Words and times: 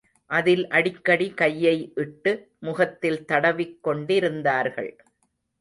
அதில் 0.29 0.63
அடிக்கடி 0.67 1.27
கையை 1.33 1.91
இட்டு, 1.95 2.31
முகத்தில் 2.59 3.25
தடவிக் 3.25 3.79
கொண்டிருந்தார்கள். 3.83 4.91